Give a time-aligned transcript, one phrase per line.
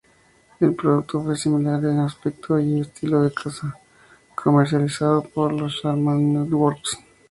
[0.59, 3.77] El producto fue similar en aspecto y estilo de Kazaa,
[4.35, 6.97] comercializado por Sharman Networks.